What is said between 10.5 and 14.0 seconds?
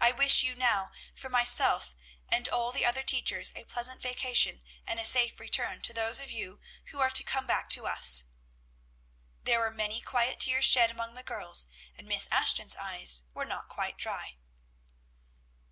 shed among the girls, and Miss Ashton's eyes were not quite